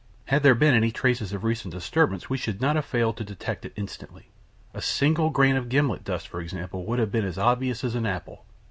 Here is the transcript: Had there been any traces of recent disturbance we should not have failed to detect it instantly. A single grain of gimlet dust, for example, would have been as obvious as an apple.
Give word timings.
Had 0.25 0.41
there 0.41 0.55
been 0.55 0.73
any 0.73 0.91
traces 0.91 1.31
of 1.31 1.43
recent 1.43 1.75
disturbance 1.75 2.27
we 2.27 2.35
should 2.35 2.59
not 2.59 2.75
have 2.75 2.85
failed 2.85 3.17
to 3.17 3.23
detect 3.23 3.65
it 3.65 3.73
instantly. 3.75 4.31
A 4.73 4.81
single 4.81 5.29
grain 5.29 5.55
of 5.55 5.69
gimlet 5.69 6.03
dust, 6.03 6.27
for 6.27 6.41
example, 6.41 6.87
would 6.87 6.97
have 6.97 7.11
been 7.11 7.23
as 7.23 7.37
obvious 7.37 7.83
as 7.83 7.93
an 7.93 8.07
apple. 8.07 8.43